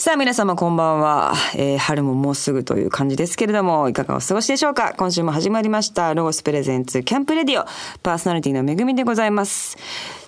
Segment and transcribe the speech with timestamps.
[0.00, 4.94] さあ皆様こんばんは、えー、春ももうすぐという感じですけれどもいかがお過ごしでしょうか？
[4.96, 7.66] 今週も始まりましたロゴスプレゼンツキャンプレディオ。
[8.02, 9.76] パーソナリティのめぐみでございます。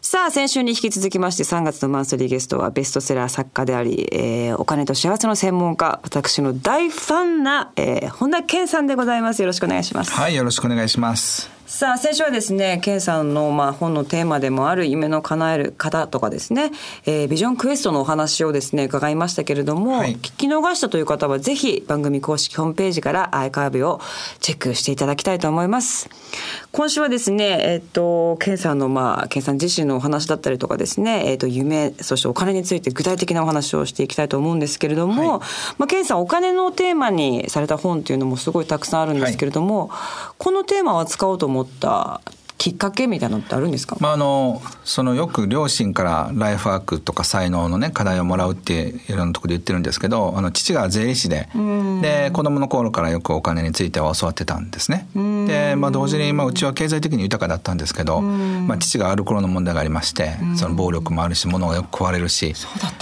[0.02, 9.40] さあ先週に引き続きまして3月のマンスリーゲストはベストセラー作家であり、えー、お金と幸せの専門家私の大ファンな、えー、本田健さんでございます。
[9.40, 10.12] よろしくお願いします。
[10.12, 11.50] はいよろしくお願いします。
[11.72, 16.70] さあ先週はですね健さんのまあ本のテーマでもある夢の叶える方とかですね、
[17.06, 24.02] えー、ビジョンクエストのお話をですね伺いましたけれども、はい、聞き逃したという方はぜひ番組公式ホームページからアイカービを
[24.40, 26.10] チェックしていただきたいと思います。
[26.72, 35.40] 今週はですねえっ、ー、と健さんのまあ健さん自身のお話だったりとかですねえっ、ー、と夢そしてお金について具体的なお話をしていきたいと思うんですけれども、はい、
[35.78, 42.20] まあ健さんお金のテーマにされた本っていうのもすごいたくさんあるんですけれども、はい、このテーマを扱おうと思った
[42.62, 51.48] きっかけみたいなのってあるんですか、まあ、あのそのよく両親からライフワークとか才能のね課題をもらうっていろんなところで言ってるんですけどあの父が税理士で
[52.02, 55.08] で子供の頃からよくお金については教わってたんですね。
[55.48, 62.54] で、まあ、同時に、まあ、うちは経済的に豊かだったんですけど、まあ、父がある頃の問題がありましてその暴力もあるし物がよく壊れるし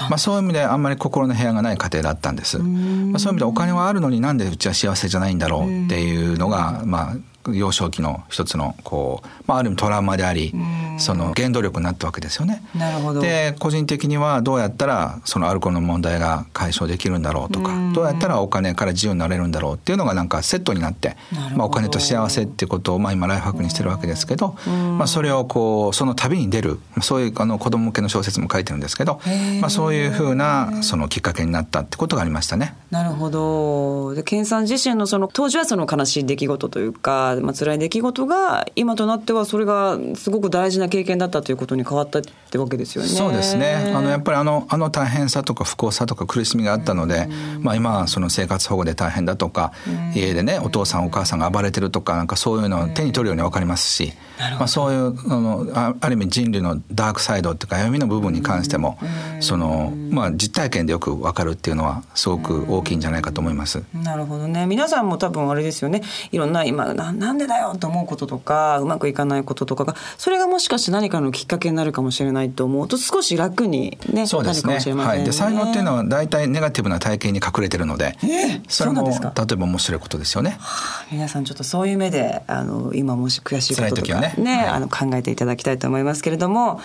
[0.08, 2.58] まあ、そういう意味であんまり心の部屋がない家庭だったんです。
[2.58, 7.16] まあ、そういう意味でお金はあるのになんでうちは幸せじゃないんだろうっていうのがまあ
[7.48, 10.54] 幼少期の一つのこう、まあ、ある意味トラウマであり、
[10.98, 12.62] その原動力になったわけですよね。
[12.76, 13.20] なるほど。
[13.20, 21.16] で個人的にはどうやったらそのアルコールの問題が解消できるんだろうとかどうやったらお金から自由になれるんだろうっていうのがなんかセットになって
[21.54, 24.56] まあ、お金と幸せっていうことを、まあ、今ライフハックにしてるわけですけど、
[24.98, 29.20] まあ、それをこうその旅に出るそういうあの子供向けの小説も書いてるんですけど、
[29.60, 32.74] まあ、そういうふうなそのきっかけになったってことがありましたね。
[32.90, 34.14] なるほど。
[34.14, 43.08] で健さん自身のその当時はその悲しい出来事というか、まあ辛い出来事が今となってはそれがすごく大事な経験だったということに変わったってわけですよね。
[43.08, 43.92] そうですね。
[43.94, 47.28] あのやっぱりあのあの大変さとか不幸さとか苦しみがあったので、
[47.60, 49.72] まあ今はその生活保護で大変だとか、
[50.14, 54.12] 家でねお父さんお母さんが暴れてるとかなんかそういうのを手に取るようにわかりますし、
[54.58, 58.98] まあそういうあのあある意味人類のダークサイドっていうか闇の部分に関しても、
[59.40, 63.82] そのまあ実体験でよくわかるっていうのはすごく大きいんじゃないかと思います。
[63.94, 64.66] なるほどね。
[64.66, 66.02] 皆さんも多分あれですよね。
[66.32, 86.80] いろんな今ななんでだよと思うこととかうまくいかないこととかがそれがもしかして何かのきっかけになるかもしれないと思うと少し楽にねそうですね、ね、はい、で才能っていうのは大体ネガティブな体験に隠れてるので、えー、それも例えば面白いことですよね、はあ、皆さんちょっとそういう目であの今もし悔しいこととかねね、はい、あの考えていただきたいと思いますけれども。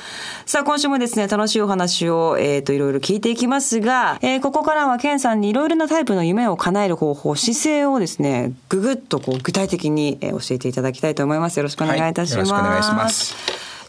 [0.46, 11.58] さあ今週もですね楽しいお話を、えーと、いろいろ聞いていきますが、えー、ここからはケンさんにいろいろなタイプの夢を叶える方法姿勢をですねぐぐっとこう具体的に教えていただきたいと思います。
[11.58, 12.14] よろしくお願いい。
[12.14, 13.36] たします、はい、よろしくお願いします。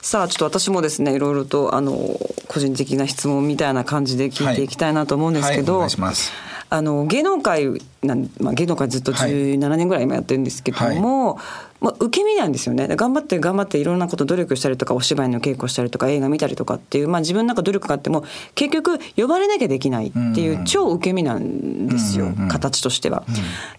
[0.02, 1.96] さあちょっと私もですねいろいろとあの
[2.46, 6.00] 個人的な質問みたいな感じで聞いていきたいなと思うんですけど、はい。
[6.00, 6.14] はい、
[6.70, 7.66] あの芸能界
[8.02, 11.40] なん、まあ、芸能界ずっと17年ぐらい今やってるんですけども、
[11.86, 12.88] まあ、受け身なんですよね。
[12.88, 18.24] 頑張って頑張っていろんなこと努力したりとかお芝居の稽古したりとか映画見たりとかっていう、まあ、自分なんか努力があっても
[18.56, 23.22] 結局呼ばれなきゃできないっていう超受け身なんですよ、形としては。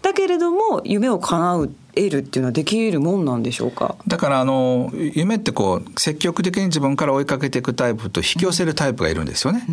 [0.00, 3.96] だけれども夢を叶う得るっていうのはできるもんなんでしょうか？
[4.06, 9.64] だからあの夢ってこう積極的に自分から追いかけていくタイプと引き寄せるタイプがいるんですよね。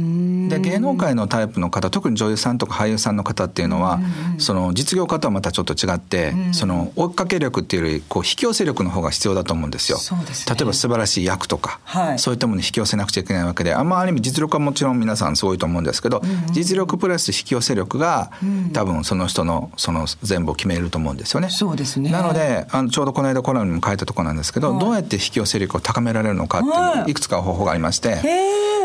[0.50, 4.00] で芸能界のタイプの方特に女優さんとか俳優さんの方っていうのは
[4.40, 9.98] その実業家とはまたちょっと違ってその追いかけ力っていうよりこう引き寄せ力の方が必要だと思うんですよ。
[9.98, 10.20] すね、
[10.50, 21.50] 例えば素晴らしい役とか、はい、そういったものに引き寄せなくちゃいけないわけであんまある意味実力はもちろん皆さんすごいと思うんですけど、うんうん、実力プラス引き寄せ力が、うん、多分その人のその全部を決めると思うんですよね。
[21.50, 22.12] そうですね。
[22.12, 27.14] なのであのちょうどこの間コラムにも書いたところなんですけど、はい、どうやって引き寄せ力を高められるのかっていうい。
[27.16, 28.22] くつか方法がありまして。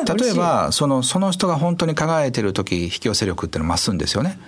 [0.06, 4.38] 例えばそのその人が本当に輝いてる時引き寄せ力っていうのは増すんですよね。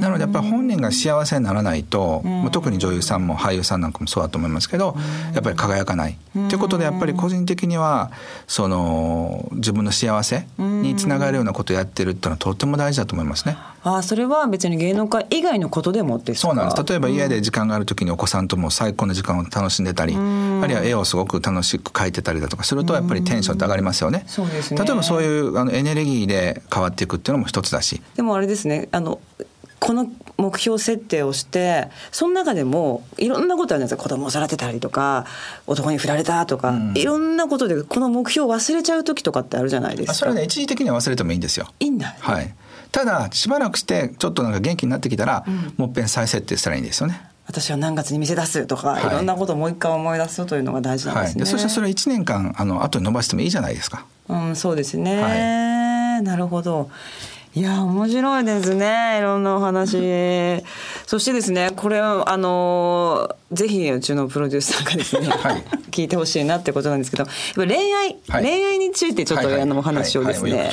[0.00, 2.22] なのでやっぱり本人が幸せにならないと、
[2.52, 4.96] 特に女優さんも俳優さんなんかもそうだと思いますけど
[5.34, 6.16] やっぱり輝かない。
[6.32, 8.12] ということでやっぱり個人的には
[8.46, 13.56] その自分の幸せにつながるようなことをやってるっていうのはとても大事だと思いますね。
[13.82, 20.18] あそれは別に芸能界以外のことでもですそうなんです例えば家で時間がある時にお子さんとも最高の時間を楽しんでたり、あ
[20.66, 24.24] るいは絵をすごく楽しく描いてたりだとかするとやっぱりテンションって上がりますよね。
[24.26, 28.00] そうですね例えばそういうあのエネルギーで変わっていくっていうのも一つだし。
[28.14, 29.18] でもあれですねあの
[29.80, 30.06] この
[30.36, 35.26] 目標設定をしてその中でもいろんなことあるんですよ子供を育てたりとか
[35.66, 40.14] 男に振られたとか、うん、いろんなことでこの目標を忘れちゃう時とかってあるじゃないですか。
[40.14, 41.66] それはね一時的には忘れてもいいんですよ。
[41.80, 42.54] いいんだ、はい。
[42.92, 47.22] ただしばらくしてちょっとなんか元気になってきたら、うん、もっぺん再設定したらいいんですよね。
[47.46, 54.04] 私は何月に店出すとか、はい、いろんなことをもう一回思い出すというのが大事なんですね、はい、そしてそれ1年間あの後に伸ばしてもいいじゃないですか。
[54.28, 56.90] うんそうですね、はい、なるほど
[57.52, 60.62] いや面白いですねいろんなお話。
[61.06, 67.26] そしてですねこれあのぜひうちのプロデューサーがですね、はい、聞いてほしいなってことなんですけど
[67.56, 70.70] 恋愛、はい、恋愛についてちょっと、あのお話をですね、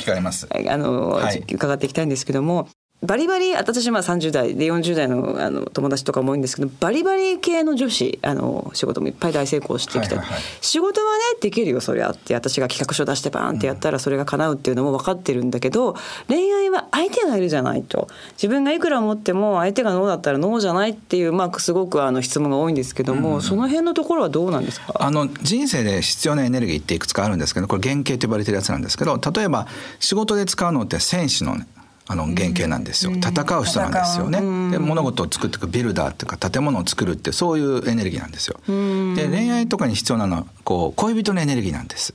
[0.68, 1.20] あの、
[1.52, 2.68] 伺っていきたいんですけども
[3.00, 15.96] バリバリ私まあ30代で40代のあの友達とかも多いんですけどバリバリ系の女子あの仕事もいっぱい大成功してきて、はいはいはい、仕事はねできるよそりゃって私が企画書出してバーンってやったらそれが叶うっていうのも分かってるんだけど、うん、
[16.26, 18.08] 恋愛は相手がいるじゃないと。
[18.32, 24.92] 自分がいくら思っても相手がノーだったらノーじゃないっていうまあすごくあの質問が多いんですけども、うん、その辺のところはどうなんですか？
[24.98, 29.68] あの人生で必要なエネルギーっていくつかあるんですけどこれ原型と呼ばれてるやつなんですけど例えば
[30.00, 31.68] 仕事で使うのって戦士の、ね、
[32.10, 34.40] あの原型なんですよ、戦う人なんですよね、
[34.70, 42.14] で物事を作っていくビルダーっていうか建物を作るってそういうエネルギーなんですよ、で恋愛とかに必要なのはこう恋人のエネルギーなんです、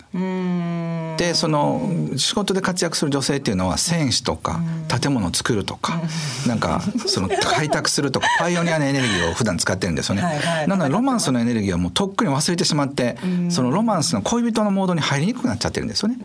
[1.18, 4.60] でその仕事で活躍する女性っていうのは戦士とか
[5.00, 6.02] 建物を作るとか
[6.48, 10.24] なんかその開拓するとか パイオニアのエネルギーを普段使ってるんですよね、
[10.68, 13.18] なのでロマンスのエネルギーはもうとっくに忘れてしまって
[13.50, 16.18] そのロマンスの恋人のモードに入りにくくなっちゃってるんですよね。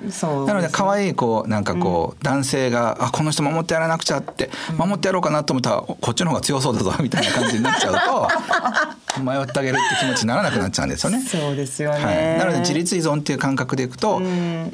[0.47, 11.21] なので可愛いこうなんかこう男性があこの人も守ってやらなくちゃって守ってやろうかなと思ったらこっちの方が強そうだぞみたいな感じになっちゃうと 迷ってあげるって気持ちにならなくなっちゃうんですよね。
[11.21, 14.23] そうですよね、はい、なので自立依存っていう感覚でいくと、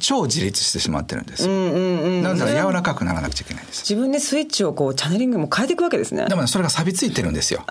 [0.00, 1.52] 超自立してしまってるんですよ。
[1.52, 3.80] なので柔らかくならなくちゃいけないんです。
[3.88, 6.26] 自分でスイッチをこうチャネリングも変えていくわけですね。
[6.28, 7.64] でも、ね、それが錆びついてるんですよ。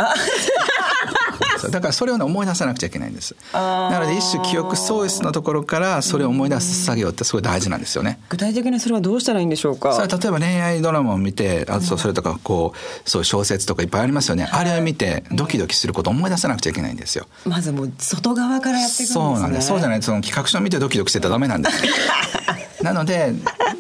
[1.70, 3.36] だからそれを、ね、思い出さなくちゃいけないんです。
[3.54, 8.20] なので一種記憶喪失のところからそれを思い出す作業ってすごい大事なんですよね。
[8.30, 9.94] 具体的にそれはどうしたらいいんでしょうか？
[9.94, 17.28] それ例えば恋愛ドラマを見てあとそれとかこうそう小説とかいっぱいありますよね、あれを見てドキドキすることを思い出さなくちゃいけないんですよ。
[17.46, 19.24] まずもう外側からやっていくんですね。
[19.24, 19.68] そうなんです。
[19.68, 20.04] そうじゃない。
[20.04, 21.84] その企画書を見てドキドキしてたらダメなんです
[22.84, 23.34] なので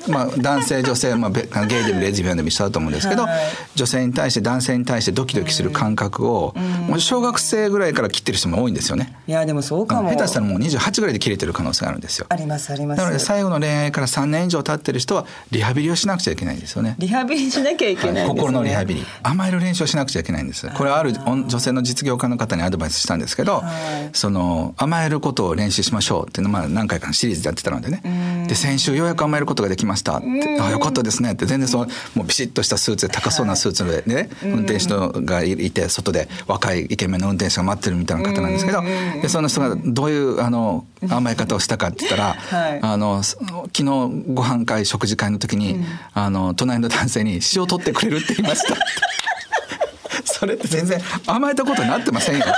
[0.07, 3.41] まあ、男性女性、まあ、ゲイでもレズビアンでも一緒だと思うんですけど、はい、
[3.75, 6.53] 女性に対して男性に対してドキドキする感覚を、
[6.87, 9.15] もう小学生ぐらいから切ってる人も多いんですよね。
[9.27, 12.25] いやでもそうかも下手したらもう28ぐらいで切れてる可能性があるんですよ。
[12.29, 12.97] ありますあります。
[12.97, 16.95] なので最後の恋愛から3年以上経ってる人はリハビリをしなくちゃいけないんですよね。
[16.99, 20.69] リハビリしなきゃいけない、ねはい、心のリハビリ甘える練習をしなくちゃいけないんです。
[20.69, 28.45] これはある女性の実業家の方にアドバイスしたんですけど、はい、その甘えることを練習しましょうっていうのをまあ何回かのシリーズでやってたのでね。
[28.47, 30.17] で先週ようやく甘えることができました。
[30.17, 30.59] って。
[30.61, 31.33] あよかったですね。
[31.33, 31.85] って全然その
[32.15, 38.81] もうビシッとしたスーツで高そうなスーツでね、運転手がいて外で若いイケメンの運転手が待ってるみたいな方なんですけど、
[39.21, 43.37] でその人がどういうあの甘え方をしたかって言ったら、はい、あの昨
[43.77, 48.75] 日ご飯会食事会の時に、あの隣の男性に「塩取ってくれる」って言いました。
[50.25, 52.45] それって全然甘えたことになってませんよ。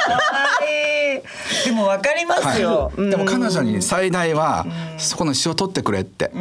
[1.66, 4.66] でも分かりますよ、はい、でも彼女に最大は
[4.98, 6.32] そこの塩取ってくれって。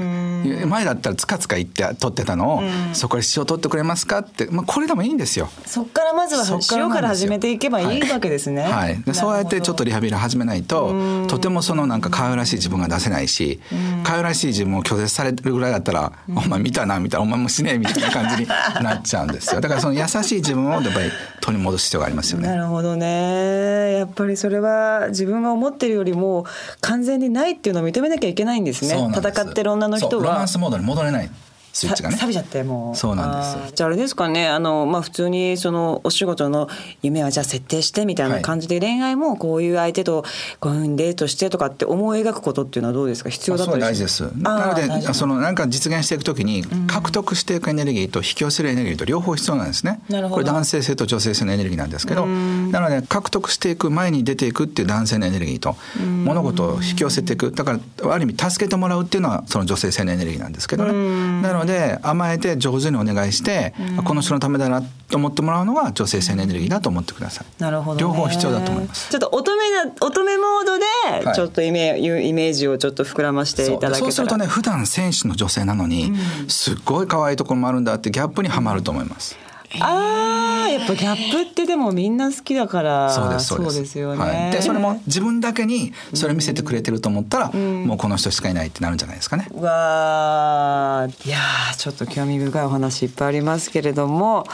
[0.67, 2.63] 前だったらつかつか言って取ってたのを
[2.93, 5.49] そこで塩取ってくれますかって、まあ、これでもいいんですよ。
[5.67, 13.61] そっからまずは塩から始めていけばいいわけですね、はい、そうやってちょっとリハビリ始めないととてもそのなんか可愛らしい自分が出せないし
[14.05, 19.61] 可愛らしい自分を拒絶されるぐらいだったら「お前見たな」みたいな「お前もしねえ」みたいな感じになっちゃうんですよ。
[19.63, 21.11] だからその優しい自分をやっぱり
[21.41, 22.49] 取り戻す必要がありますよね。
[22.49, 23.99] なるほどね。
[23.99, 26.45] やっぱりそれは自分が思ってるよりも
[26.81, 28.95] 完全にないっていうのを認めなきゃいけないんですね。
[29.15, 30.25] 戦ってる女の人は。
[30.25, 31.31] ロマンスモードに戻れない
[31.75, 32.17] スイッチがね。
[32.17, 32.97] 錆びちゃってもう。
[32.97, 36.69] そうなんですじゃああれですかねあの、まあ、普通にそのお仕事の
[37.03, 40.25] 夢はじゃあ設定してみたいな感じで、恋愛もこういう相手と
[40.61, 43.29] こういうふうにデートしてとかって思い描くことっていうのはどうですか？
[43.31, 44.23] 必要だったり大事です。
[44.37, 50.01] なのでそのなんか実現していくときに獲得していくエネルギーと引き寄せるエネルギーと両方必要なんですね。
[50.31, 57.51] これ男性性と女性性のエネルギーなんですけどなので獲得していく前に出ていくっていう男性のエネルギーと物事を引き寄せていく。
[57.53, 61.43] だからある意味助けてもらうっていうのはその女性性のエネルギーなんですけどね。
[61.43, 67.63] なので甘えて上手にお願いして、うん、この人のためだなと思ってもらうのが女性性のエネルギーだと思ってください。
[67.63, 69.11] なるほど、両方必要だと思います。
[69.11, 73.97] ちょっと乙女な乙女モードでちょっとイメ,、はい、イメージをちょっと膨らましていただけたら。
[73.97, 79.37] そうするとね普段選手の女性なのに、うん、すっごい可愛いところもあるんだってギャップにはまると思います。
[79.81, 83.99] ああやっぱギャップってでもみんな好きだからそうですそうです。
[83.99, 89.49] よね、はい、でそれも自分だけにそれ見せてくれてると思ったら、うん、もうこの人しかいないってなるんじゃないですかね。
[89.55, 91.39] わいや
[91.77, 94.47] ちょっと興味深いお話いっぱいありますけれども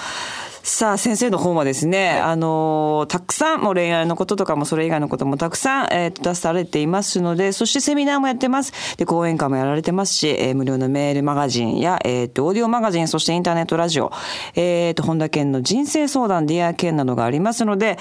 [0.62, 8.96] さあ、先生の方はですね、はい、あの、たくさん、もう恋愛のこととかもそれ以外のこともたくさん、えー、出されていますので、そしてセミナーもやってます。
[8.96, 14.12] で、講演会もやられてますし、えー、無料のメールマガジンや、えっ、ー、と、オーディオマガジン、そしてインターネットラジオ、
[14.54, 17.98] えっ、ー、と、本田健の人生相談、 Dear Ken などがありますので、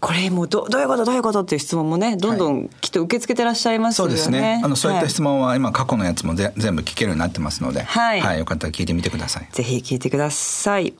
[0.00, 4.60] これもうどどういうことどういうことっていう質問もねどんどんきっと受け付けてらっしゃいますよね、はい、そうですね。
[4.64, 9.48] あのそういった質問は今過去のやつもぜ全部聞けるようになってますので、はい、はい、よかったら聞いてみてください。
[9.52, 10.94] ぜひ聞いてください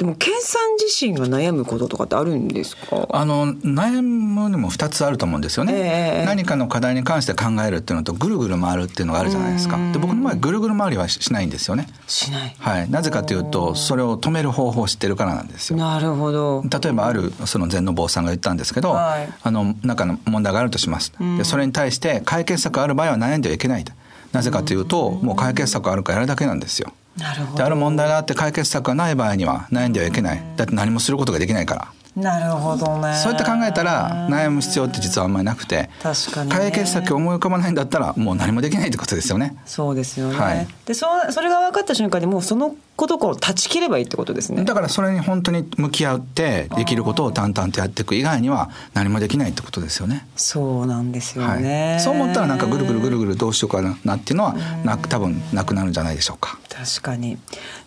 [0.00, 3.06] でも健さん自身が悩むこととかってあるんですか？
[3.10, 9.76] あの悩むにも2つあると思うんですよね、えー、何かの課題に関して考えるっていうのとぐるぐる回るっていうのがあるじゃないですか。
[9.92, 11.86] で僕の場合ぐるぐる回りはしないんですよね。
[12.06, 15.78] しない、はい、なぜかというとそれを止める方法を知ってるからなんですよ。
[15.78, 16.64] なるほど。
[16.82, 21.12] 例えばあるその禅の坊さんが言ったんですけど、はい、あの中の問題があるとします。
[21.36, 23.84] でそれに対して解決策ある場合は悩んではいけない
[24.32, 27.64] なぜかというともう解決策あるからやるだけなんですよなるほど。
[27.64, 30.42] ある問題があって解決策がない場合には悩んではいけない。
[30.56, 31.92] だって何もすることができないから。
[32.16, 33.14] なるほどね。
[33.14, 39.56] そうやって考えたら悩む必要って実はあんまりなくて確かに、ね、解決策思い浮かばないんだったらもう何もできないってことですよね。
[39.64, 44.64] そうですよね、はい、でそそれが分かった瞬間にもうそのことを断ち切ればいいってことですね。
[44.64, 50.26] だからそれに本当に向き合ってできることを淡々とやっていく以外には何もできないってことですよね。
[50.36, 56.58] そうなんですよね、はい、そう思ったらなんかぐるぐるぐるぐるどうしようかなっていうのはな多分なくなるんじゃないでしょうか。
[56.68, 57.38] 確かに。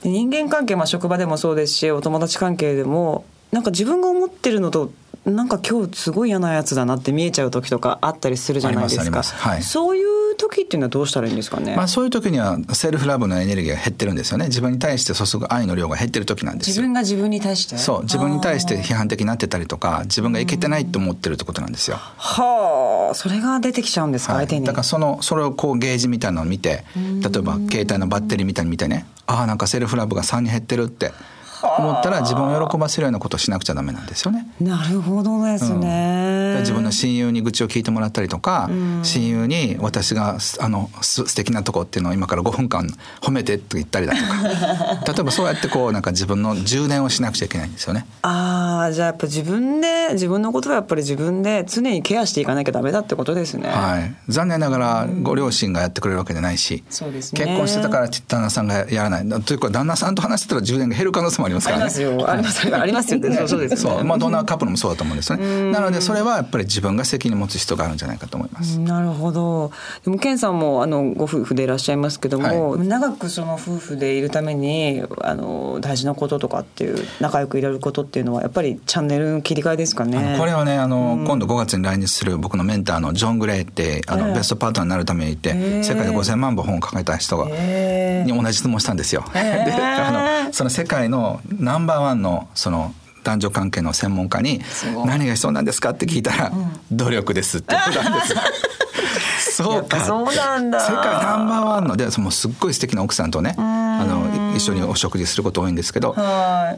[0.03, 4.91] 人間関係、まあ、職場でもそうですしお友達関係でもなんか自分が思ってるのと
[5.25, 9.23] なんか今日すごい嫌なやつだなって見えちゃう時とかあったりするじゃないですか。
[9.23, 11.77] はい、そういう時っていうのはどうしたらいいんですかね？
[11.77, 14.47] まあそういう時にはセルフラブのエネルギーが減ってるんですよね。
[14.47, 17.77] 自分に対して注ぐ愛の量が減ってる時なんです自分が自分に対して？
[17.77, 21.97] そう自分に対して批判的になってたりとか自分がいけてないと思ってるってことなんですよ。
[21.97, 24.65] はあそれが出てきちゃうんですか、はい、相手に？
[24.65, 31.13] だからそのそれをこうゲージみたいなのを見て例えば携帯のバッテリーみたいに見てねああなんかセルフラブが3に減ってるって。
[31.63, 34.47] 思ったら自分を喜ばせるようなことをしなくちゃダメなんですよね。
[34.59, 42.87] なるほどですね、うん、自分の親友に愚痴を聞いてもらったりとか、うん、親友に私があの素敵なとこっていうのを今から5分間
[43.21, 44.33] 褒めてって言ったりだとか。
[45.13, 48.05] 例えばそうやってこうなんか自分の充電をしなくちゃいけないんですよね。
[48.21, 53.69] ああじゃあやっぱ自分で自分のことはやっぱり自分で常にケアしていかなきゃダメだってことですね。
[53.69, 59.43] はい、残念ながらご両親がやってくれるわけじゃないし、そうですね、結婚してたから旦那さんがやらない。
[59.43, 61.83] というか旦那さんと話してたら充電が減る可能性もありますからね。
[61.83, 63.47] ありますありますよね。
[63.47, 65.71] そうです、そう、まあどんなカップルもそうだと思うんですね。
[65.71, 68.79] なのでそれはやっぱり自分が責任持つ必要があるんじゃないかと思います。
[68.79, 69.71] なるほど。
[70.03, 80.37] でも健さんもあのご夫婦でいらっしゃいますけども、はい、長くその夫婦でいるためにあの大事なこととかっていう仲良くいられることっていうのはやっぱりチャンネル切り替えですかね。
[80.39, 89.23] これはねあの、今度5月に来日する僕のメンターのジョン・グレイってあの、えー、ベストパートナーになるためにいて、えー、世界で5000万本本を書いた人が、えー、に同じ質問したんですよ。
[89.33, 94.61] であのその世界のナンバーワンのその男女関係の専門家に
[95.05, 96.51] 「何が必要なんですか?」って聞いたら
[96.91, 98.35] 「努力です」って言ったんです。
[99.55, 103.55] そうかそうなんだ世界ナンバーワンのでもすっごい素敵な奥さんとね
[104.01, 106.15] あの一緒にお食事すること多いんですけど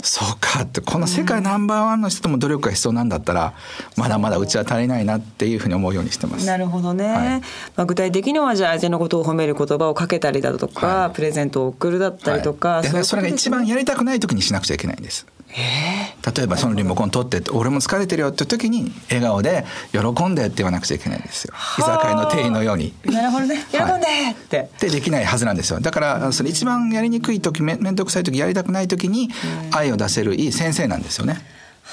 [0.02, 3.54] そうかってこの世界ナンバーワンの人とも努力が必要なんだったら
[3.98, 6.46] まだまだうちは足りないなっていうふうに思うようにしてます。
[6.46, 7.42] なるほどね、はい、
[7.76, 15.26] まあ、具体的にはじゃあ相手のことを褒める言葉をかけたりだとか、はい、プレゼントを送るだったりとか、はい、それが一番やりたくない時にしなくちゃいけないんです。
[15.56, 21.54] 例えばそのリモコン取ってって俺も疲れてるよって時に笑顔で喜んでって言わなくちゃいけないんですよ。
[21.80, 22.94] 居酒屋の店員のように。
[23.06, 23.58] なるほどね。
[23.72, 25.80] 喜んでって、はい、でできないはずなんですよ。
[25.80, 29.30] だからそれ一番やりにくい時面倒くさい時やりたくない時に
[29.72, 31.40] 愛を出せるいい先生なんですよね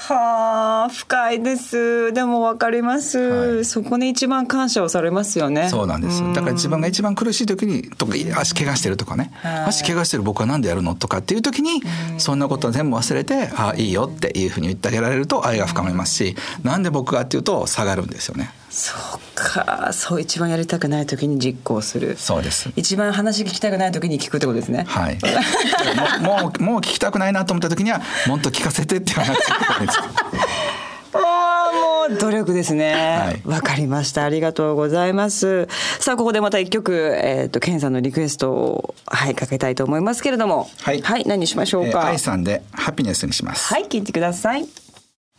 [0.05, 2.11] はあ深いです。
[2.11, 5.69] でも分かります、はい、そこに一番感謝をされますよね。
[5.69, 6.21] そうなんです。
[6.33, 9.31] だから自分が一番苦しい時にとか足怪我してるとかね、
[9.65, 11.81] 足怪我してる僕は何でやるのとかっていう時に
[12.17, 19.91] そんなことは全部忘れてああいいよっていうふうに言ってあげられると愛が深まりますしなんで僕がっていうと下がるんですよねそうか。
[19.93, 22.17] そう一番やりたくない時に実行する。
[22.17, 22.71] そうです。
[22.75, 24.85] 一番話聞きたくない時に聞くってことですね。
[24.87, 25.19] はい。
[26.25, 29.49] もうもう聞きたくないなと思った時にはもっと聞かせてって話です。
[31.15, 33.41] ああもう努力ですね。
[33.45, 34.23] わ、はい、かりました。
[34.23, 35.67] ありがとうございます。
[35.99, 40.67] さあここでまた一曲えっ、ー、とケンさんのリクエストをはいかけたいと思いますけれども。
[40.81, 42.07] はい、はい、何にしましょうか？
[42.07, 43.71] 愛、えー、さんでハピネスにします。
[43.71, 44.65] はい聞いてください。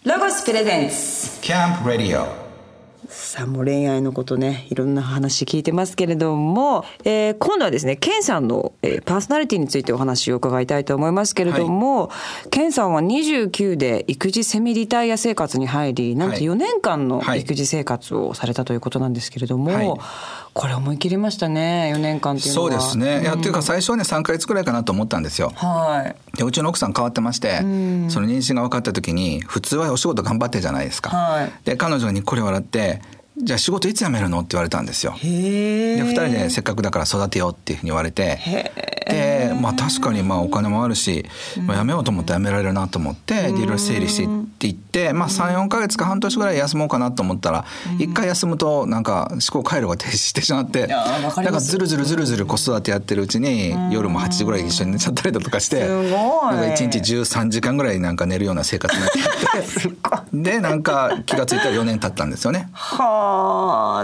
[0.05, 2.43] ロゴスプレゼンツキャンプラディオ
[3.08, 12.14] さあもう恋愛のことねいろんな話聞いてますけれども、えー、今度はですねケンさんの、えー、パーソナリティについてお話を伺いたいと思いますけれども、は
[12.46, 19.94] い、ケンさんは29で育児セミリタイア生活に入りなんと4年間の育児生活をされたということなんですけれども、はい、
[20.54, 22.70] これ思い切りましたね4年間っていうのは。
[22.70, 25.52] そうですね、いやっていうか最初はね3か月くらいかなと思ったんですよ。
[25.56, 26.38] はい。
[26.38, 33.02] でうちの奥さん変わってまして、その妊娠が分かった時に普通はお仕事頑張ってるじゃないですか、はい、で彼女にこれ笑って
[33.37, 34.41] じゃあ仕事いつ辞めるの？
[34.41, 35.14] って言われたんですよ。
[35.21, 38.38] で2人でせっかくだから育てようっていうふうに言われて。
[39.07, 41.26] でまあ確かにまあお金もあるし、
[41.67, 47.67] まあ、辞めようと思って辞められるなと思っていろいろ整理していっていって、まあ、34か月か半年ぐらい休もうかなと思ったら
[47.99, 59.19] 一回休むとなんか思考回路が停止してしまってなんかずるずるずるずる子育てやってるうちに夜も8時ぐらい一緒に寝ちゃったりだとかしてなんか1日13時間ぐらいなんか寝るような生活になって。
[60.33, 62.69] でなんか気が付いたら4年経ったんですよね。
[62.73, 63.24] はあ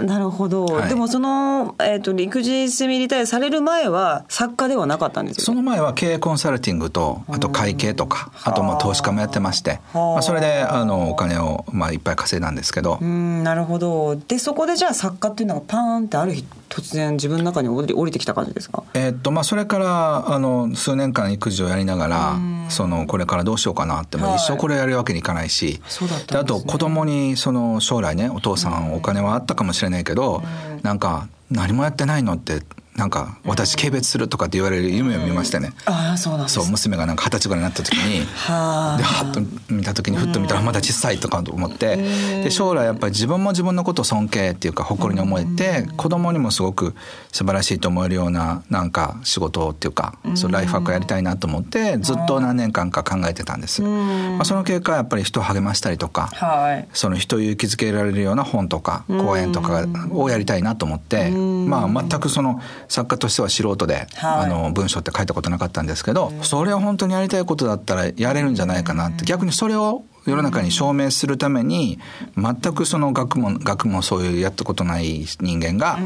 [0.05, 12.97] なるほど、はい、でもその、えーと、陸自セミリタイアされる前は作家ではなかったんですよ、その前は経営コンサルティングとあと会計とかあとまあ投資家もやってまして、まあ、それであのお金をまあいっぱい稼いだんですけど。
[13.01, 14.15] うんなるほど。
[14.15, 18.83] でそこでじゃあ作家っていうのがパーンってある日突然自分の中に降り降りてきた感じですか？
[18.93, 22.39] えー、っとまあそれからあの数年間育児をやりながら
[22.71, 30.41] そのこれからどうしようかなって、まあ、一生これやるわけにいかないし、はい、で、ね、あと子供にその将来ねお父さんお金はあったかもしれないけど
[30.81, 32.61] なんか何もやってないのって
[32.95, 39.41] なんか私軽蔑するとかって言われる夢を見ましてね、ああそうなんそう娘がなんか二十歳ぐらいになった時にはではっと
[39.73, 41.97] 見た時にふっと見たらまだ小さいとかと思って。
[42.43, 46.95] で将来やっぱり自分も自分のことを尊敬っていうか誇りに思えて子供にもすごく
[47.31, 53.81] 素晴らしいと思えるようななんか仕事っていうかそうライフワークやりたいなと思ってずっと何年間か考えてたんです。
[53.81, 71.99] まあ、その結果やっぱり人を励ましたりとか、はい、その人を勇気づけられるような本とか講演とかをやりたいなと思ってまあ全くその作家としては素人で、はい、あの文章って書いたことなかったんですけど、それは本当にやりたいことだったらやれるんじゃないかなって逆にそれを世の中に証明するために
[72.37, 75.97] 全くその学問学問そういうやったことない人間が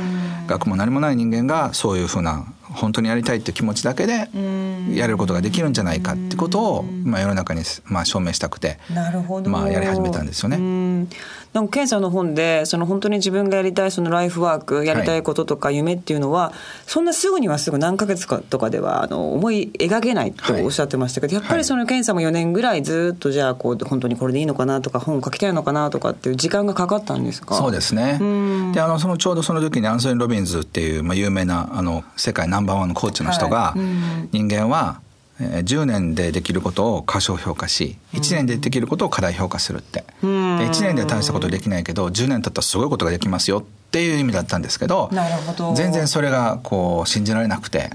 [0.47, 4.29] 学問何もない人間がそういうふうな本当にやりたいって気持ちだけで
[4.93, 5.75] やれることができるん。
[5.75, 8.79] じゃないかってことを、まあ、世の中に、まあ、証明したくて
[9.49, 11.07] まあ、やり始めたんですよね。
[11.55, 16.53] なんか健さんの本でその本当に自分がやりたいそのライフワークやりたいこととか夢っていうのは、はい、
[16.85, 27.55] そんなすぐにはすぐ何ヶ月かとかではあの思い描けないとおっしゃってましたけど、はい、やっぱりその健さんも4年ぐらいずっとじゃあこう本当にこれでいいのかなとか本を書きたいのかなとかっていう時間がかかったんですか？
[27.55, 28.19] そうですね。
[28.73, 33.73] であのそのちょうどその時にアンソニー・ロビンズっていう、まあ、有名なあの世界ナンバーワンのコーチの人が、は
[34.33, 34.99] い、人間は
[35.39, 43.63] 10年でできることを過小評価し1年でできることを過大評価するって、で1年で大したことできないけど10年経ったらすごいことができますよっ
[43.95, 45.09] ていう意味だったんですけど
[45.73, 47.89] 全然それがこう信じられなくて。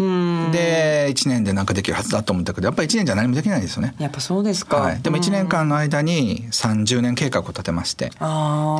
[0.50, 3.94] で1年で何かできるはずだと思ったけどやっぱり1年じゃ何もできないですよね。
[3.98, 8.10] やっぱそうですか、はい、でも1年間の間に30年計画を立てまして。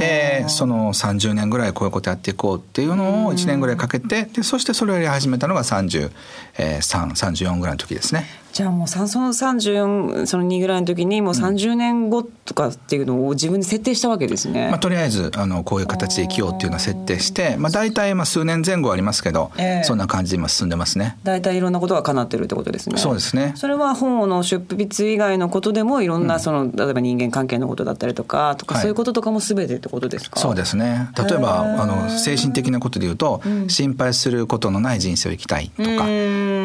[0.00, 8.24] でその30年ぐらいこういうことやっていこうっていうのを1年ぐらいかけてでそしてそれをやり始めたのが3334ぐらいの時ですね。
[8.52, 14.70] じゃあもうその34その2ぐらいの時にもう30年後とかっていうのを自分で設定したわけですね。
[14.70, 21.16] まあ、とりあえずあのこういう形で生きようっていうのは設定して、まあ、大体まあ数年前後ありますけど、えー、そんな感じで今進んでますね。
[21.24, 22.98] 大体いろんなことが叶ってるってことですね。
[22.98, 23.52] そうですね。
[23.56, 30.38] それは本の出筆以外のことでもいろんなその、うん、例えば人間関係のことだったりとかとか、はい、そういうこととかも全てってことですか？
[30.38, 31.08] そうですね。
[31.16, 36.06] 例えばあの精神的なことで言うと、うん、心配することのない人生を生きたいとか、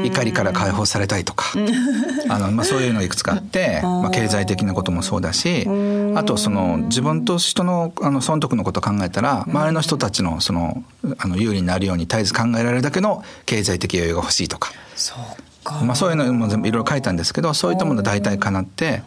[0.05, 1.45] 怒りから解放されたいとか。
[2.27, 5.67] あのまあ、そういうのいくつかあって、 まあ、経済的なこともそうだし
[6.15, 10.83] あとその自分と人のあの損得のことを考えたら周りの人たちのその
[11.17, 14.71] あの有利になるように絶えず考えられるだけの経済的余裕が欲しいとか。
[15.83, 19.01] まあ、そういうのもいろいろ書いたんですけどそういったもの大体かなって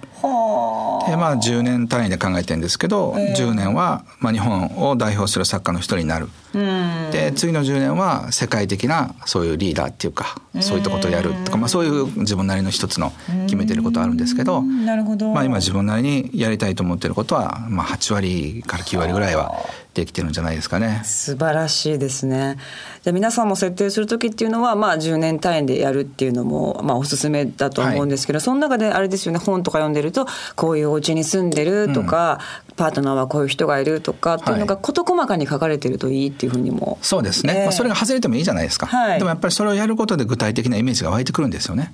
[1.08, 6.28] で、まあ、10年単位で考えてるんですけど、えー、10年は、まあ、日本を代表する作家の一人になる。
[6.52, 13.12] で次の10年は世界的なそういうリーダーっていうかそういったことをやるとか、まあ、そういう自分なりの一つの
[13.44, 19.52] 決めてることあるんですけどなるほど、まあ、今自分なりにやりたいと思ってることは、まあ、8割から9割ぐらいは
[19.98, 21.02] できてるんじゃないですかね。
[21.04, 22.56] 素晴らしいですね。
[23.02, 32.40] じゃ皆さんも設定する時っていうのはまあ10年単位でやるっていうのもまあおすすめだと思うんですけど、はい、その中であれですよね本とか読んでるとこういうお家に住んでるとか、
[32.78, 36.98] パートナーはこういう人がいるとかっていうのが事細かに書かれてるといいっていうふうにも。
[37.02, 37.54] そうですね。
[37.54, 38.86] えー、まあ、それが外れてもいいじゃないですか。
[38.86, 41.92] はい、でもやっぱりそれをやることで具体的なイメージが湧いてくるんですよね。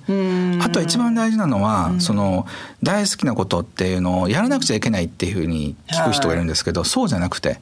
[0.61, 2.45] あと一番大事なのは、その
[2.83, 7.59] 大好きなことっていうのをやらなくちゃいけないっていうふうに聞く人がいるんですけど、そうじゃなくて。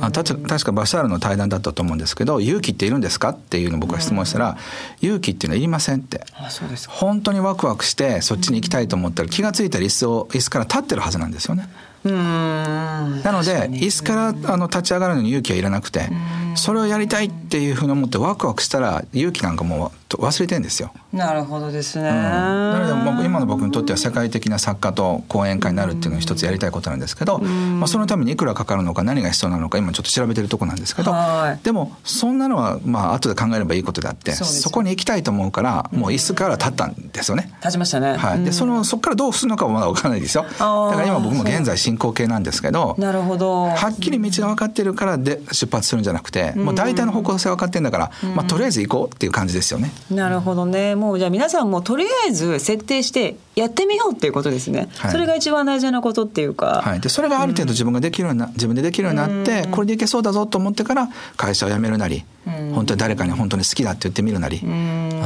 [0.00, 4.58] あた確かバシャールの対談だったと思うんですけど勇気っているんですかっていうのを僕が質問したら
[5.00, 11.68] 勇気っていうのはいりませんってあそうです本当にワクワクしてそっちに行きたいと思ったら気が付いたら椅子を椅子から立ってるはずなんですよね。
[12.04, 16.10] なので椅子からあの立ち上がるのに勇気はいらなくて
[16.54, 20.92] それをやりたいっていうふうに思ってワクワクしたら勇気なんかもう忘れてんですよ。
[21.14, 22.08] なるほどですね。
[22.08, 31.14] うん、なので今の僕にとっては世界的な作家と講演会になるっていうのが一つやりたいことなんですけど、まあ、そのためにいくらかかるのか何が必要なのか今ちょっと調べてるとこなんですけど
[31.62, 37.50] でもそんなのはまあ後で考えればいいことであってそこに行きたいと思うからもう椅子から立ったんですよね。
[37.60, 38.16] 立ちましたね。
[38.16, 40.44] はい、でそのそこからどうするのかはまだ分からないですよ。
[40.44, 43.66] だから今僕も現在進行形なんですけどなるほど。
[43.66, 49.92] はっきり道が分かってるからで出発するんじゃなくてもう大体の方向性分かってるんだから、まあ、とりあえず行こうっていう感じですよね。
[50.10, 64.66] なるほどねもうじゃあ皆さんもとりあえず設定してやってみようっていうことですね、はい、それが一番大事なことっていうか、はい、でそれがある程度自分ができるような、うん、自分でできるようになって、これでいけそうだぞと思ってから会社を辞めるなり、うん、本当に誰かに本当に好きだって言ってみるなり、あ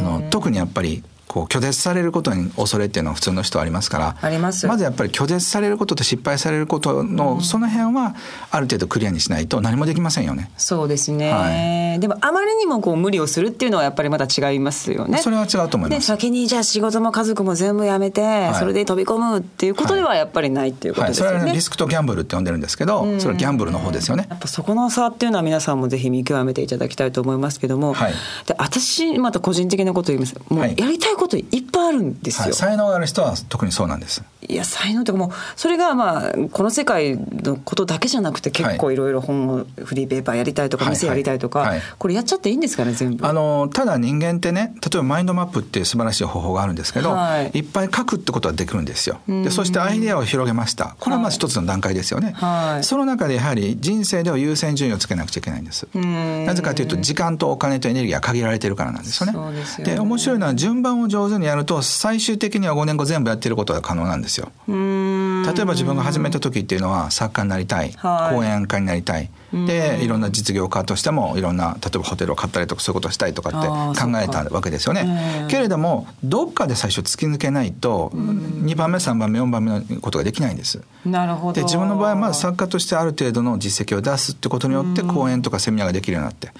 [0.00, 4.16] の特にやっぱりこう拒絶されることに恐れっていうのは普通の人はありますから。
[4.20, 4.66] あります。
[4.66, 8.14] まずやっぱり拒絶されることと失敗されることの、その辺は
[8.50, 10.50] ある程度クリアにしないと何もできませんよね。
[10.56, 15.18] そうですね、はい、でもあまりにもこう無理をするっていうのはやっぱりまた違いますよね。
[15.18, 16.06] それは違うと思います。
[16.06, 21.32] 先にじゃあ仕事も家族も全部やめて、はい、それで飛び込むっていうことではやっぱりないっていうことですよね。
[21.32, 24.26] はい、それはリスクとギャンブルって呼んでるんですけど、それはギャンブルの方ですよね。
[24.30, 28.12] やっぱそこの差っていうのは皆さんもぜひ見極めていただきたいと思いますけども、はい、
[28.46, 30.34] で私また個人的なこと言います。
[30.48, 34.22] もうやりたいこといっぱいあるんですよ、はい、才能がある人は特にそうなんです。
[34.48, 43.26] いや才能っていうかもうそれがまあこの世界のことだけじゃなくて結構いろいろ本をフリーペーパーやりたいとか店やりたいとか、これやっちゃっていいんですかね全部。
[43.26, 49.20] あのただ人間ってね例えばマインドマップっていう素晴らしい方法があるんですけど、はい、いっぱい書くってことはできるんですよ。
[49.26, 50.96] でそしてアイデアを広げました。
[51.00, 55.88] これはまず一つの段階ですよね、はい、その中でやはり人生では優先順位をつけなくちゃいけないんです。
[55.94, 59.38] なぜかというと時間とお金とエネルギーが限られてるからなんですよね。
[59.84, 64.50] で、ね、面白いのは順番を上手にやると最終的には5年後全部やってることが可能なんですよ。
[64.66, 75.46] 例えば自分が始めた時っていうのは作家になりたい、はい、講演家になりたいでいろんな実業家としてもいろんな例えばホテルを買ったりとかそういうことをしたいとかって考えたわけですよね。
[75.48, 80.82] けれどもどっかで最初突き抜けないと2番目3番目4番目のことができないんです。
[81.04, 81.52] なるほど。
[81.54, 86.52] で自分の場合はまず作家としてある程度の実績を出すってことによって講演とかセミナーができるようになって。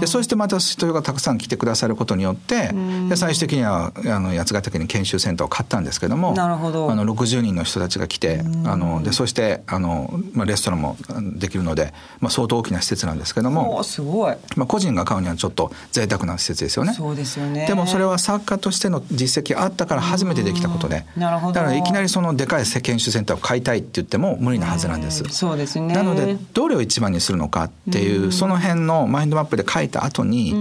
[0.00, 2.72] でそしてまた人がたくさん来てくださることによって
[3.08, 6.90] で最終的にはあの八ヶ岳に研修センターを買ったんですけどもなるほど。
[6.90, 10.96] あの60人の人たちが来てあのでそしてあの、まあ、レストランも
[11.36, 16.92] できるので、まあ、相当大きな施設なんですけどもすごい、まあ、個人が買うにはちょっと贅沢な施設ですよね。
[16.92, 17.66] そうですよね。
[17.66, 21.52] でもそれは作家としての実績あったから初めてできたことでなるほど。
[21.54, 25.24] だからいきなりそのでかい研修センターを買いたいって言っても無理なはずなんです。
[25.30, 25.94] そうですね。
[25.94, 30.54] なのでどれを一番にするのかっていうその辺のマインドマップで書いた後に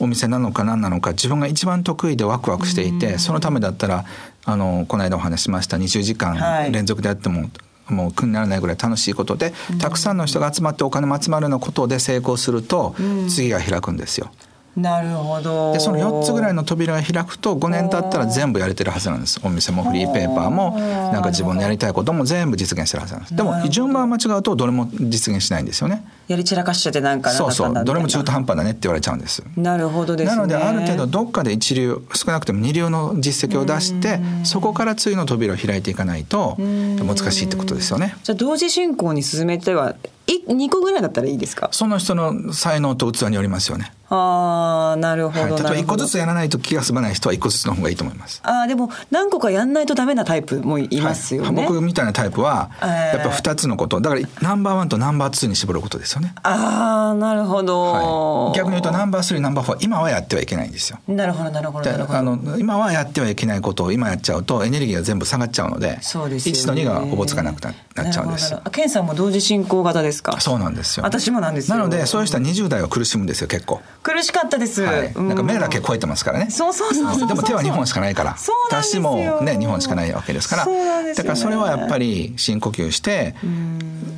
[0.00, 4.04] お店なのか何なのか自分が一番得意でワクワクしていてそのためだったら
[4.44, 7.48] あのこの間お話しました20時間連続でやっても、
[7.88, 12.94] もう苦にならないぐらい楽しいことで、たくさんの人が集まってお金も集まるようなことで成功すると、
[13.28, 14.30] 次が開くんですよ。
[14.76, 15.72] なるほど。
[15.72, 19.40] でその4つぐらいの扉が開くと5年経ったら全部やれてるはずなんです。
[19.42, 23.36] お店もフリーペーパーもなんか自分のやりたいことも全部実現してるはずなんです。
[23.36, 26.04] でも順番間違うとどれも実現しないんですよね。
[26.28, 27.84] やり散らかしちゃってなんかそうそう。
[27.84, 38.16] どれも中途半端だねって言われちゃうんですなるほどです、ね、なのである程度どっかで一流少なくても二流の実績を出してそこから次の扉を開いていかないと難しいってことですよね。
[38.22, 39.94] じゃあ同時進行に進めては
[40.26, 41.68] 2個ぐらいだったらいいですか？
[41.72, 43.92] その人の才能と器によりますよね。
[44.10, 48.40] ああなるほど、はい、例えば1個ずつやらないと気が済まない人は1個ずつの方がいいと思います。
[48.44, 54.00] ああでも何個かやんないとダメなタイプもいますよね、はい、僕みたいなタイプはやっぱ2つのこと。
[54.00, 56.34] だからナンバーワンとナンバーツーに絞ることですよね。
[56.42, 60.98] ああなるほど、はい、逆に言うとナンバースリーナンバーフォー今はやってはいけないんですよ。
[61.08, 68.54] なるほどなるほどあの今はやってはいけないことを今やっちゃうとエネルギーが全部下がっちゃうのでそうです、ね、1と2がおぼつかなくなっちゃうんです。
[68.70, 70.40] ケンさんも同時進行型ですか？
[70.40, 71.04] そうなんですよ。
[71.04, 73.82] 私もなんですなのでそういう人は20代は苦しむんですよ結構。
[74.02, 76.50] 苦しかったです、はい、なんか目だけ超えてますからね。
[76.50, 78.36] そうそうそうでも手は2本しかないから。
[78.70, 80.66] 足もね2本しかないわけですから。
[81.14, 83.34] だからそれはやっぱり深呼吸して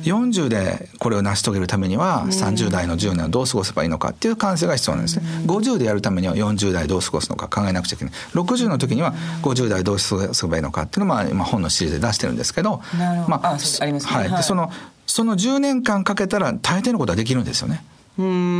[0.03, 5.19] 40でこれを成し遂げるためには30代の10年をどう過ごせばいいのかっていう感性が必要なんです。
[5.19, 8.13] ね50でやるためには40代どう過ごすのか考えなくちゃいけない。
[8.33, 12.81] 60の時には50代どう過ごせばいいのかっていうのを今本のシリーズで出してるんですけど。
[13.27, 14.71] まああります、ね、はい、でその
[15.17, 17.83] その10年間かけたら大抵のことはできるんですよね。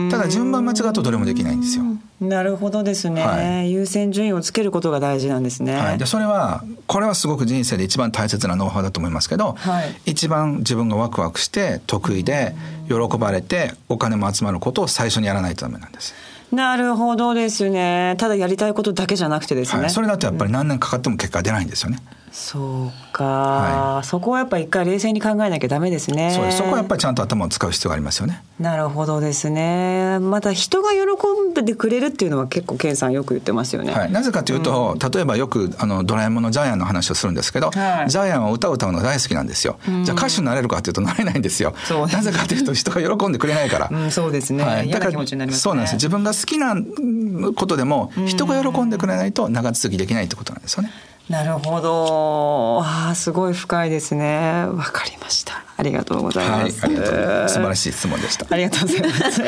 [0.09, 1.83] ただ順番間違うとどれもできないんですよ。
[2.19, 5.75] なるほどですね、はい、優先順位をつけることが大事なんですね。
[5.75, 12.55] はい、でそれはこれはすごく人生で一番大切なノウハウだと思いますけど、はい、一番自分がワクワクして得意で
[12.87, 16.15] 喜ばれてお金も集まることを最初にやらないとダメなんです。
[16.51, 18.15] なるほどですね。
[18.17, 19.81] ただやりたいことだけじゃなくてですね。
[19.83, 21.99] はい、それだとやっぱり何年かかっても結果出ないんですよね。
[22.39, 26.31] そうか、はい、そこはやっぱり一回冷静に考えなきゃダメですね。
[26.51, 28.43] そこはやっぱりちゃんと頭を使う必要がありますよね。
[28.59, 30.19] なるほどですね。
[30.19, 33.91] また人が喜んでくれるっていうのは結構ケンさんよく言ってますよね。
[33.91, 39.79] はい、なぜかというと、うん、例えばよくあのドラえもんのジャイアンの話をするんですけど、はい、ジャイアンは歌を歌うの大好きなんですよ。
[39.87, 41.73] うん、じゃあ歌手になれるかというとなれないんですよ。
[42.11, 43.89] なぜかというと人が喜んでくれないから。
[43.91, 44.63] うん、そうですね。
[44.63, 45.95] はい、嫌な気持ちになります、ね、そうなんです。
[45.95, 46.75] 自分が好きな
[47.55, 50.91] ことでも人が喜んでくれないと長続きできないってことなんですよね。
[51.29, 52.81] なるほど。
[52.83, 54.65] ああ、すごい深いですね。
[54.65, 55.63] わかりました。
[55.75, 56.79] ありがとうございます。
[56.87, 58.47] はい、素晴らしい質問でした。
[58.49, 59.41] ありがとうございます。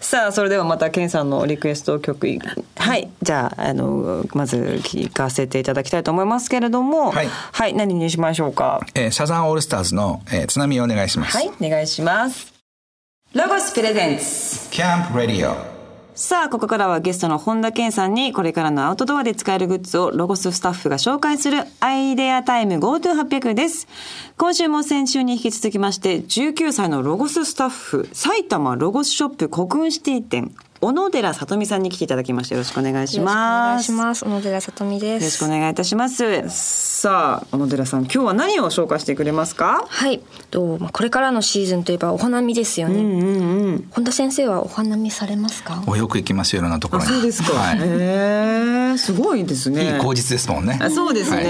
[0.00, 2.28] さあ、それではまたケンさんのリクエスト曲、
[2.76, 7.10] はい、じゃあ、あの、まず聞かせていただきたいと思いますけれども。
[7.10, 8.80] はい、はい、何にしましょうか？
[8.94, 11.36] えー、サザンオールスターズの、えー、津波をお願いします。
[11.36, 12.52] はい、お願いします。
[13.34, 14.70] ロゴスプレゼンツ。
[14.70, 15.71] キャンプラディオ。
[16.24, 23.88] さあ、ここからはゲストの本田健さんにこれからのアウトドアで使えるグッズをロゴススタッフが紹介するアイデアタイム GoTo800 です。
[24.38, 33.34] 今週も先週に引き続きまして19歳のロゴススタッフ埼玉ロゴスショップ国運シティ店小野寺さとみさんに来ていただきましてよろしくお願いします。
[33.34, 34.24] お願いします。
[34.24, 35.22] 小野寺さとみです。
[35.22, 36.48] よろしくお願いいたします。
[36.50, 39.84] さあ、小野寺さん、今日は何を紹介してくれますか？
[39.86, 40.20] はい。
[40.50, 42.96] と、まあ、これからのシーズンといえばお花見ですよね。
[42.96, 45.84] うんうんうん、本田先生はお花見されますか？
[45.86, 47.52] およく行きますよいろんなところそうですか。
[47.52, 49.94] はい、へえ、すごいですね。
[49.94, 50.80] いい口実ですもんね。
[50.82, 51.46] あ、そうですね、はい、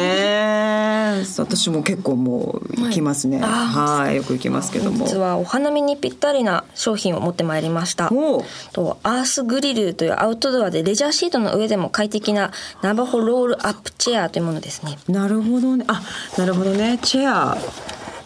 [1.39, 3.41] 私も結構もう行きますね。
[3.41, 5.07] はい、よく行きますけども。
[5.07, 8.09] 実はお花見にぴったりな商品を持ってまいりました。
[8.09, 14.99] と、アースグリルというアウトドアでレジャーシートの上でも快適なナバホロールアップチェアというものですね。
[15.09, 15.85] なるほどね。
[15.89, 16.03] あ、
[16.39, 16.99] なるほどね。
[17.03, 17.59] チェア。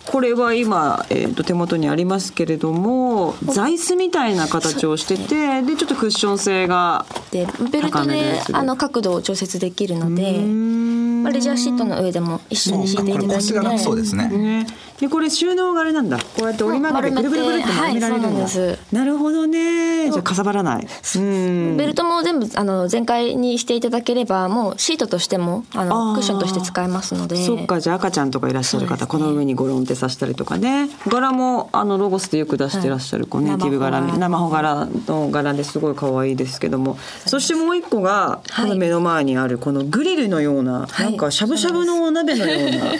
[0.06, 10.32] これは今、えー、と手元にありますけれども座椅子みたいな形をしててでちょっとクッション性がでベルトであの角度を調節できるので、
[11.22, 14.66] まあ、レジャーシートの上でも一緒に敷いていただいてそうですね、ね、
[15.00, 16.18] でこれ収納があれなんだ。
[16.18, 20.10] こうやって折り曲げてぐるぐるぐるって丸められるんだ、はい、なるほどね。
[20.10, 20.86] じゃかさばらない。
[20.86, 27.36] ベルトも全部あの全開にしていただければもうシートとしてもあのクッションとして使えますので。
[27.36, 30.88] そっかじゃあ赤ちゃんとかいらっしゃる方、ね、この上にゴロンってさしたりとかね。
[31.08, 34.00] 柄もあのロゴスでよく出してらっしゃる、こうネイティブ柄。
[34.00, 36.96] 生穂柄の柄ですごい可愛いですけども。
[37.26, 42.86] そしてもう一個がこの目の前にあるこのグリルのような、はい、なんかしゃぶしゃぶのお鍋のような。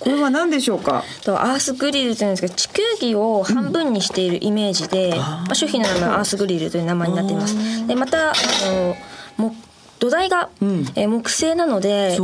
[0.00, 1.04] これは何でしょうか？
[1.40, 7.86] とアースグリルというんですけど地球儀を半分にしているイメージで、うん、まあ、商品の名前はアースグリルという名前になっています。
[7.86, 8.34] でまたあ
[8.68, 8.94] の
[9.38, 9.56] 木
[10.00, 12.18] 土台が、うん、え木製なので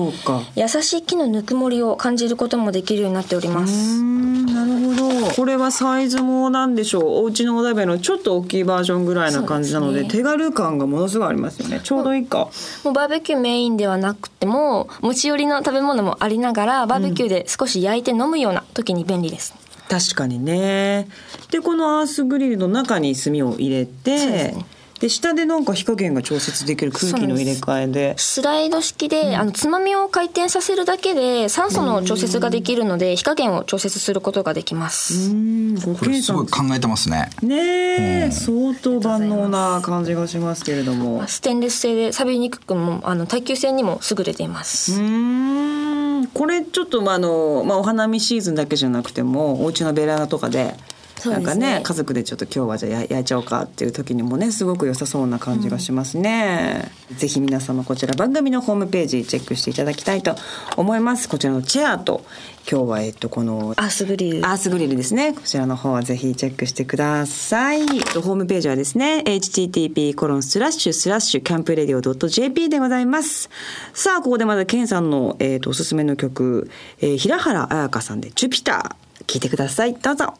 [0.56, 4.02] 優しい木のぬくもりを感じることもできるようになっております。
[4.02, 5.26] なるほど。
[5.34, 7.02] これはサイズもなんでしょう。
[7.22, 11.80] お家のお鍋のちょっと大きいバージョンぐらいな感じなので、ね、手軽感がものすごいありますよね。
[11.84, 12.48] ちょうどいいか。
[12.82, 21.08] もうバーベキューメインではなくても持ち寄りの食べ物もありながらバーベキューで少し焼いて飲むような時に便利です、うん、確かにね。
[21.50, 24.66] でこのアースグリルの中に炭を入れて、ね、
[25.00, 28.14] で下でなんか火加減が調節できる空気の入れ替えで。
[28.16, 35.30] スライド式で、うん、あのつまみを回転させるだけで酸素の調節ができるので火加減を調節することができます。
[35.30, 35.76] うん。
[35.80, 37.30] これすごい考えてますね。
[37.42, 41.26] ねえ、相当万能な感じがしますけれども。
[41.26, 44.94] ステンレス製で錆びにくくもあの耐久性にも優れています。
[44.94, 46.26] うん。
[46.32, 50.74] これちょっと、まああのまあ、お花見シーズンだけじゃなくてもお家のベランダとかで
[51.24, 60.36] なんかね家族でちょっと今日はじゃあ焼いちゃおうかっていう時にもねすごく良さそうな感じがしますね、うん、ぜひ皆様こちら番組のホームページチェックしていただきたいと
[60.76, 61.28] 思います。
[61.28, 62.24] こちらのチェアと
[62.70, 64.46] 今日はえっとこのアースグリル。
[64.46, 65.32] アースグリルですね。
[65.32, 67.86] こちらの方はぜひチェックしてください。
[67.86, 73.48] ホームページはですね http コロンスラッシュスラッシュキャンプレディオ .jp でございます。
[73.94, 79.94] さあここでまだケンさんの、えーと、おすすめの曲、えー、平原綾香さんで「ジュピター」聞いてください。
[79.94, 80.34] どうぞ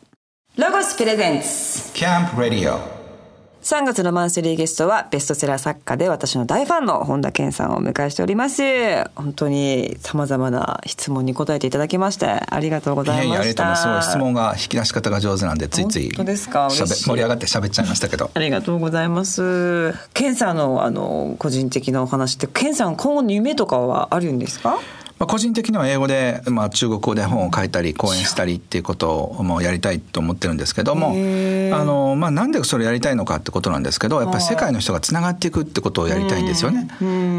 [0.57, 2.79] ロゴスプレゼンツキャンプラディオ
[3.63, 8.63] 3月のマンスリーゲストはベストセラー作家で私の大ファンの本田健さんをお迎えしております。
[9.17, 13.35] 本当にさまざまな質問に答えていただきましてありがとうございました。
[13.35, 16.05] いやいや質問が引き出し方が上手なんでついつい。
[16.17, 16.71] 本当ですか？
[16.71, 19.93] 盛り上がって喋っちゃいましたけどありがとうございます。
[20.15, 24.79] 健さんのあの個人的なお話って健さん今後の夢とかはあるんですか？
[25.19, 31.13] まあ、個人的には英語で、まあ、中国語で本を書いたり講演したりっていうことをもうやりたいと思ってるんですけどもあ
[31.85, 36.89] の、まあ、なんでそれやりたいのかってことなんですけどやっぱり世界の人がつながっていくってことをやりたいんですよね。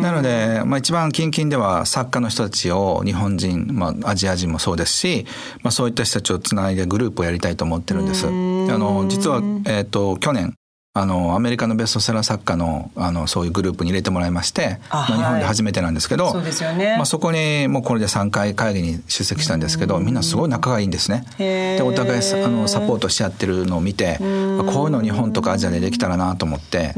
[0.01, 5.25] なので、まあ、一番近々では作家の人たちを日本人、まあ、アジア人もそうですし、
[5.61, 8.25] まあ、そういった人たちをつないでグループをやりたいと思ってるんです。
[8.25, 10.53] あの実は、えーと去年
[10.99, 14.41] あのアメリカのベストセラー作家のあのそういうグループに入れてもらいま
[14.89, 21.25] まあ、日本で初めてなんですけど、そうよね、まあ、そこにもうこれで3回会議に出席したんですけどみんなすごい仲がいいんですね。
[21.37, 24.31] でお互いあのサポートし合ってるのを見てこうい
[24.87, 26.93] うの日本とかアジアでできたらなと思って。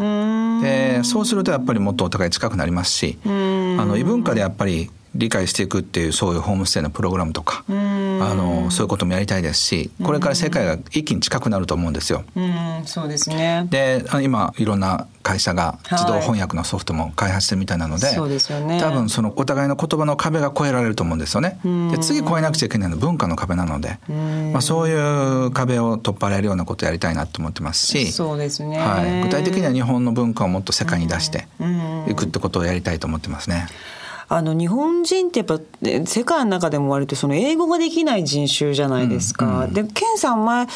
[0.62, 12.24] でそうするとやっぱりもっとお互い近くなりますしあの異文化でやっぱり理解していくっていうそういうホームステイのプログラムとかあのそういうこともやりたいですしこれから世界が一気に近くなると思うんですよ。
[12.36, 13.68] うんそうですね。
[13.70, 21.60] で今いろんな会社が自動翻訳のソフトも開発してるみたいなので、はい、そうですよね、多分そのお互いの言葉の壁が越えられると思うんですよね。
[21.92, 24.00] で次越えなくちゃいけないのは文化の壁なので、
[24.52, 31.48] まあ、そういう壁を取っ払えるようなことをやりたいなと思ってますしそうですね、はい、具体的には日本の文化をもっと世界に出して
[32.08, 33.68] いくってことをやりたいと思ってますね。
[34.30, 35.60] あの日本人ってやっぱ
[36.06, 39.46] 世界の中でも割とその英語ができない人種じゃないですか。
[39.46, 40.68] うんうん、でケンさん前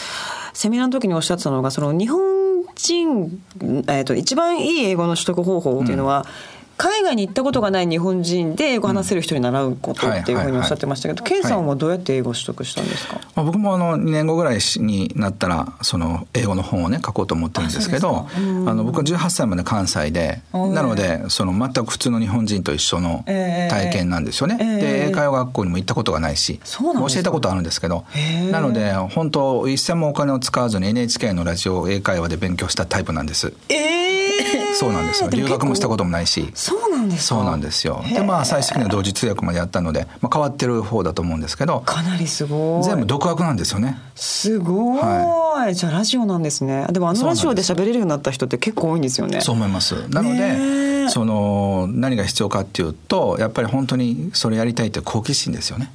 [0.54, 3.44] セミナーの時におっしゃってたのがその日本人、
[3.88, 24.58] えーと、一番いい英語の取得方法っていうのは、うん海外に行ったことがない日本人で英語話せる人に習うことっていうふうにおっしゃってましたけど、ケンさんはどうやって英語を取得したんですか、まあ、僕もあの2年後ぐらいになったらその英語の本をね書こうと思ってるんですけどあの僕は18歳まで関西でなのでその全く普通の日本人と一緒の体験なんですよね。
[24.60, 28.06] えー、で英会話学校にも行ったことがないし教えたことあるんですけど
[28.52, 33.54] なので本当一銭もお金を使わずに NHK のラジオ英会話で勉強したタイプなんです。
[33.70, 34.03] えー、
[34.74, 35.30] そうなんですよ。
[35.30, 36.52] 留学もしたこともないし。
[36.54, 38.04] そうなんですそうなんですよ。
[38.12, 42.84] でまあ最終的には同時通訳までやったので、まあ、変わってる方だと思うんですけどかなりすごい。
[42.84, 44.00] 全部独学なんですよね。
[44.16, 46.86] すごい、はい、じゃあラジオなんですね。
[46.92, 49.42] でもあのラジオで喋れるようになった人って結構多いんですよね。
[49.42, 49.96] そう思います。
[50.10, 55.92] なのでその何が必要かっていうとやっぱり本当にそれやりたいって好奇心ですよね。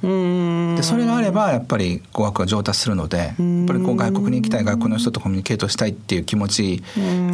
[0.75, 3.27] でそれがあればやっぱり語学が上達するのでやっ
[3.67, 6.83] ぱりこう外国に行きたい外国の人とコミュニケートしたいっていう気持ち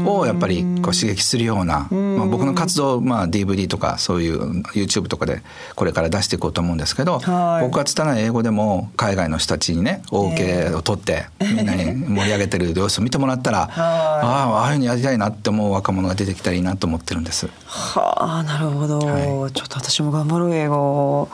[0.05, 5.41] をやっぱりこう刺激するような、まあ、僕の活動、まあ、DVD とかそういう YouTube とかで
[5.75, 17.47] これから出していこうと思うんですけど、はい、僕は拙い英語でも海外の人たちにね OK を取ってみんなに盛り上げてる様子を見てもらったら、 ああああいうのやりたいなって思う若者が出てきたらいいなと思ってるんです。
[17.75, 21.27] はあなるほど、はい、ちょっと私も頑張る英語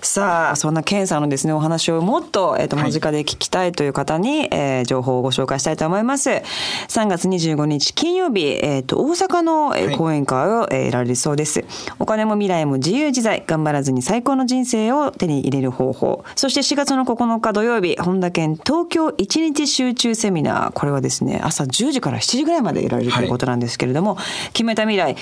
[0.00, 6.30] さあそんなケンさんのですねお話をもっと,、えーと、間近で聞きたいという方に、はい、えー、情報をご紹介したいと思います。
[6.30, 11.64] 3月25日金曜日、えーと、大阪の、えー、講演会を、えー、られるそうです。
[11.98, 13.42] お金も未来も自由自在。
[13.46, 16.24] 頑張らずに最高の人生を手に入れる方法。
[16.36, 20.72] そして4月の9日土曜日本田健東京一日集中セミナー。
[20.72, 25.16] これはですね朝10時から7時ぐらいまでいられるということなんですけれども、はい、決めた未来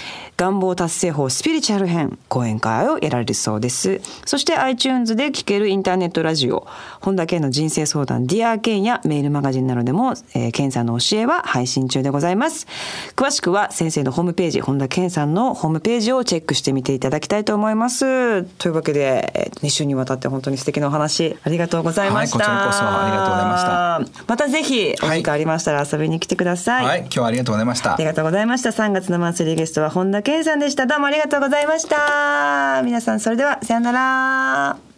[0.51, 4.01] 願望達成法スピリチュアル編講演会を得られるそうです。
[4.27, 6.67] そして iTunes で聴けるインターネットラジオ
[7.01, 12.67] 本田健の人生相談ディアーケンやメールマガジンなどでも、えー、健さんの教えは配信中でございます。
[13.15, 18.43] 詳しくは先生のホームページ本田健さんのホームページをチェックしてみていただきたいと思います。
[18.43, 24.25] というわけで2週にわたって本当に素敵なお話ありがとうございました、はい、こちらこそありがとうございました。
[24.27, 27.95] またぜひお時間ありましたら遊びに来てください、はい、今日はありがとうございました。
[27.95, 28.71] ありがとうございました。
[28.71, 30.87] 3月のマンスリーゲストは本田健さんでした。
[30.87, 32.83] どうもありがとうございました。
[32.85, 34.90] 皆さんそれではさようなら。